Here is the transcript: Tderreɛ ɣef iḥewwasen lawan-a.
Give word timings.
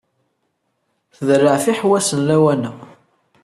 Tderreɛ 1.15 1.51
ɣef 1.53 1.65
iḥewwasen 1.71 2.19
lawan-a. 2.27 2.71